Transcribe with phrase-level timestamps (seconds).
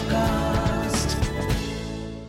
[0.00, 1.14] Sochcast.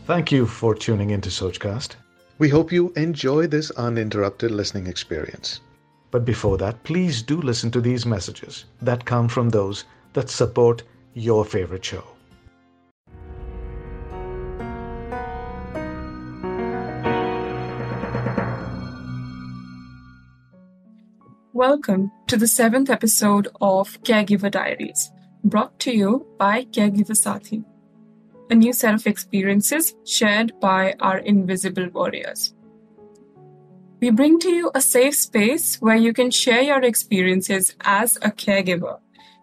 [0.05, 1.95] Thank you for tuning into Sochcast.
[2.37, 5.61] We hope you enjoy this uninterrupted listening experience.
[6.09, 10.83] But before that, please do listen to these messages that come from those that support
[11.13, 12.03] your favorite show.
[21.53, 25.11] Welcome to the seventh episode of Caregiver Diaries,
[25.43, 27.63] brought to you by Caregiver Sathi,
[28.49, 32.53] a new set of experiences shared by our invisible warriors.
[33.99, 38.31] We bring to you a safe space where you can share your experiences as a
[38.31, 38.99] caregiver.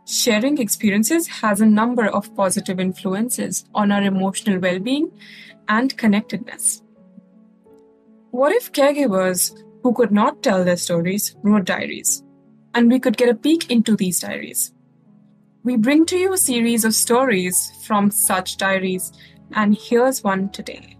[0.06, 5.12] Sharing experiences has a number of positive influences on our emotional well being
[5.68, 6.82] and connectedness.
[8.30, 12.22] What if caregivers who could not tell their stories wrote diaries,
[12.74, 14.72] and we could get a peek into these diaries.
[15.68, 19.12] We bring to you a series of stories from such diaries,
[19.52, 20.96] and here's one today.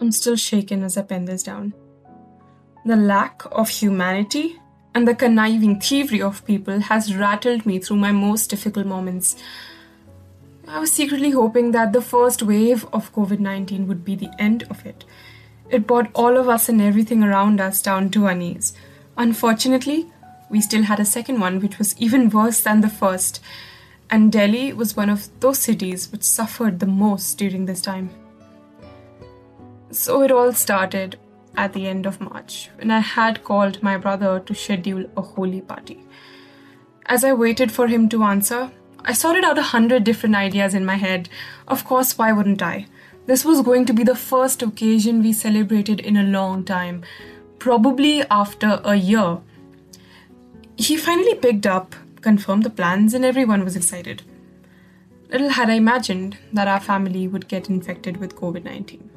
[0.00, 1.74] I'm still shaken as I pen this down.
[2.86, 4.60] The lack of humanity
[4.94, 9.34] and the conniving thievery of people has rattled me through my most difficult moments.
[10.68, 14.62] I was secretly hoping that the first wave of COVID 19 would be the end
[14.70, 15.04] of it
[15.68, 18.72] it brought all of us and everything around us down to our knees.
[19.16, 20.12] Unfortunately,
[20.50, 23.40] we still had a second one which was even worse than the first,
[24.10, 28.10] and Delhi was one of those cities which suffered the most during this time.
[29.90, 31.18] So it all started
[31.56, 35.60] at the end of March when I had called my brother to schedule a Holi
[35.60, 36.00] party.
[37.06, 38.70] As I waited for him to answer,
[39.04, 41.28] I sorted out a hundred different ideas in my head.
[41.66, 42.86] Of course, why wouldn't I?
[43.26, 47.02] This was going to be the first occasion we celebrated in a long time,
[47.58, 49.38] probably after a year.
[50.80, 54.22] He finally picked up, confirmed the plans, and everyone was excited.
[55.30, 59.10] Little had I imagined that our family would get infected with COVID 19.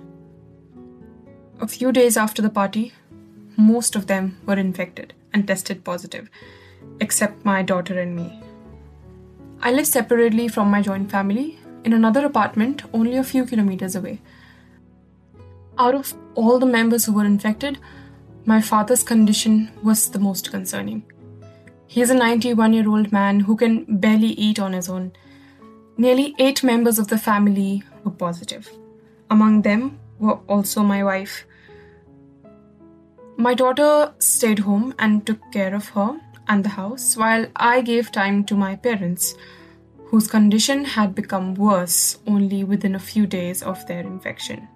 [1.62, 2.92] A few days after the party,
[3.56, 6.30] most of them were infected and tested positive,
[7.00, 8.44] except my daughter and me.
[9.62, 14.20] I live separately from my joint family in another apartment only a few kilometers away.
[15.78, 17.80] Out of all the members who were infected,
[18.44, 21.04] my father's condition was the most concerning.
[21.94, 25.12] He is a 91 year old man who can barely eat on his own.
[25.96, 28.68] Nearly eight members of the family were positive.
[29.30, 31.46] Among them were also my wife.
[33.38, 38.12] My daughter stayed home and took care of her and the house while I gave
[38.12, 39.36] time to my parents
[40.06, 44.68] whose condition had become worse only within a few days of their infection.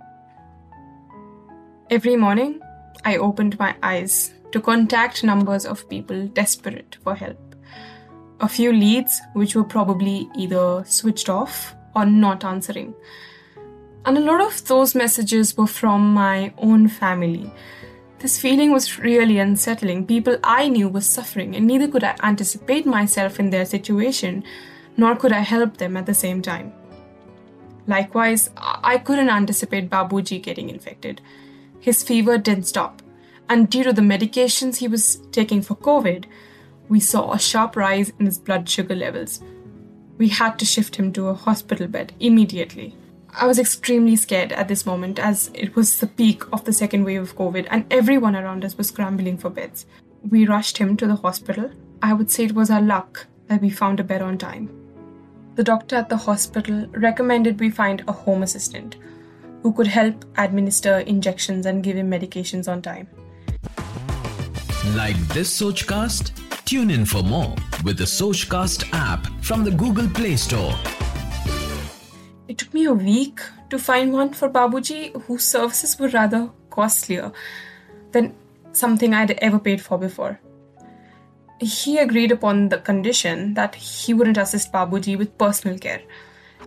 [1.89, 2.61] Every morning,
[3.03, 7.37] I opened my eyes to contact numbers of people desperate for help.
[8.39, 12.95] A few leads which were probably either switched off or not answering.
[14.05, 17.51] And a lot of those messages were from my own family.
[18.19, 20.07] This feeling was really unsettling.
[20.07, 24.43] People I knew were suffering, and neither could I anticipate myself in their situation
[24.97, 26.73] nor could I help them at the same time.
[27.85, 31.21] Likewise, I couldn't anticipate Babuji getting infected.
[31.79, 33.03] His fever didn't stop,
[33.49, 36.25] and due to the medications he was taking for COVID,
[36.89, 39.41] we saw a sharp rise in his blood sugar levels.
[40.17, 42.95] We had to shift him to a hospital bed immediately.
[43.29, 47.03] I was extremely scared at this moment as it was the peak of the second
[47.03, 49.85] wave of COVID and everyone around us was scrambling for beds.
[50.27, 51.69] We rushed him to the hospital.
[52.01, 54.69] I would say it was our luck that we found a bed on time
[55.57, 58.95] the doctor at the hospital recommended we find a home assistant
[59.63, 63.07] who could help administer injections and give him medications on time.
[64.95, 66.31] Like this Sochcast?
[66.65, 70.75] Tune in for more with the Sochcast app from the Google Play Store.
[72.47, 73.39] It took me a week
[73.69, 77.31] to find one for Babuji whose services were rather costlier
[78.11, 78.35] than
[78.71, 80.39] something I'd ever paid for before
[81.59, 86.01] he agreed upon the condition that he wouldn't assist Babuji with personal care,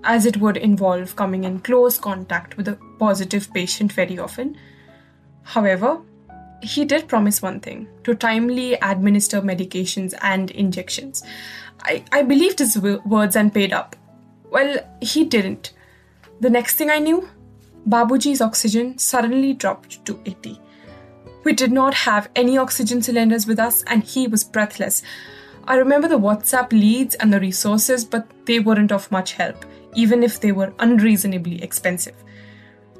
[0.05, 4.57] as it would involve coming in close contact with a positive patient very often.
[5.43, 6.01] However,
[6.63, 11.23] he did promise one thing to timely administer medications and injections.
[11.83, 13.97] I, I believed his words and paid up.
[14.51, 15.73] Well, he didn't.
[16.41, 17.29] The next thing I knew,
[17.89, 20.61] Babuji's oxygen suddenly dropped to 80.
[21.45, 25.03] We did not have any oxygen cylinders with us, and he was breathless.
[25.65, 29.65] I remember the WhatsApp leads and the resources, but they weren't of much help,
[29.95, 32.17] even if they were unreasonably expensive.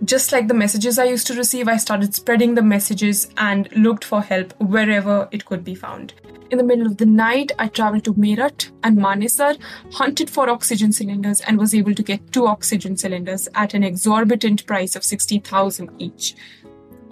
[0.05, 4.05] Just like the messages I used to receive, I started spreading the messages and looked
[4.05, 6.15] for help wherever it could be found.
[6.51, 9.57] In the middle of the night, I traveled to Meerut and Manesar,
[9.93, 14.67] hunted for oxygen cylinders, and was able to get two oxygen cylinders at an exorbitant
[14.67, 16.35] price of 60,000 each.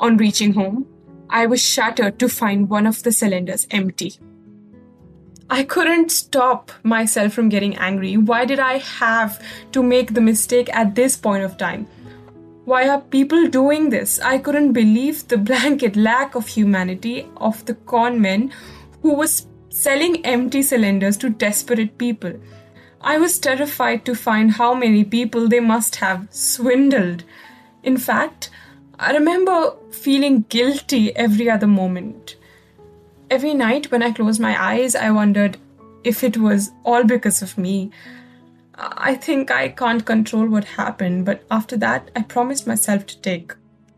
[0.00, 0.86] On reaching home,
[1.30, 4.18] I was shattered to find one of the cylinders empty.
[5.50, 8.16] I couldn't stop myself from getting angry.
[8.16, 9.42] Why did I have
[9.72, 11.86] to make the mistake at this point of time?
[12.68, 14.20] Why are people doing this?
[14.20, 18.52] I couldn't believe the blanket lack of humanity of the con men
[19.00, 22.34] who was selling empty cylinders to desperate people.
[23.00, 27.24] I was terrified to find how many people they must have swindled.
[27.84, 28.50] In fact,
[28.98, 32.36] I remember feeling guilty every other moment.
[33.30, 35.56] Every night when I closed my eyes, I wondered
[36.04, 37.92] if it was all because of me.
[38.80, 43.52] I think I can't control what happened, but after that, I promised myself to take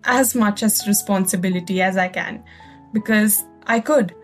[0.05, 2.43] as much as responsibility as I can
[2.95, 4.15] because I could.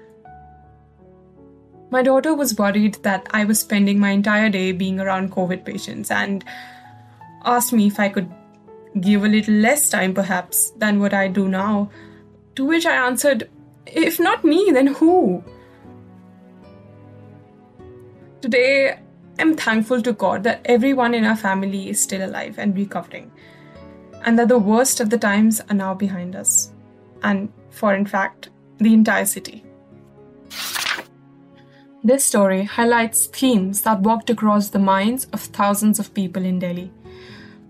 [1.91, 6.11] My daughter was worried that I was spending my entire day being around COVID patients
[6.11, 6.43] and
[7.45, 8.33] asked me if I could
[9.01, 11.91] give a little less time perhaps than what I do now.
[12.55, 13.51] To which I answered,
[13.85, 15.45] if not me, then who?
[18.41, 18.99] Today,
[19.39, 23.31] I'm thankful to God that everyone in our family is still alive and recovering,
[24.25, 26.73] and that the worst of the times are now behind us,
[27.23, 28.49] and for in fact,
[28.79, 29.63] the entire city.
[32.03, 36.91] This story highlights themes that walked across the minds of thousands of people in Delhi.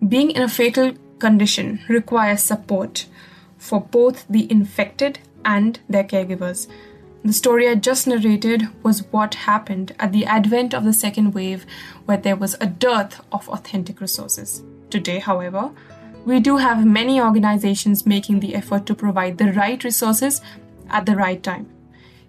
[0.07, 3.07] Being in a fatal condition requires support
[3.57, 6.69] for both the infected and their caregivers
[7.27, 11.67] the story I just narrated was what happened at the advent of the second wave,
[12.05, 14.63] where there was a dearth of authentic resources.
[14.91, 15.73] Today, however,
[16.25, 20.41] we do have many organizations making the effort to provide the right resources
[20.89, 21.69] at the right time.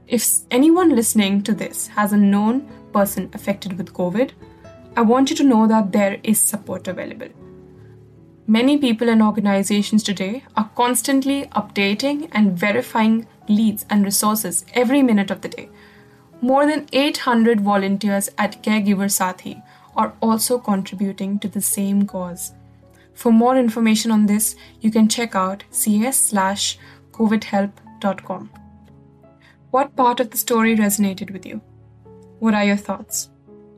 [0.07, 4.31] If anyone listening to this has a known person affected with COVID,
[4.95, 7.29] I want you to know that there is support available.
[8.49, 15.31] Many people and organizations today are constantly updating and verifying leads, and resources every minute
[15.31, 15.69] of the day.
[16.41, 19.61] More than 800 volunteers at Caregiver Sathi
[19.95, 22.53] are also contributing to the same cause.
[23.13, 28.49] For more information on this, you can check out cs/covidhelp.com.
[29.71, 31.61] What part of the story resonated with you?
[32.39, 33.29] What are your thoughts?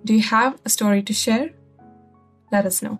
[0.06, 1.52] Do you have a story to share?
[2.52, 3.00] Let us know.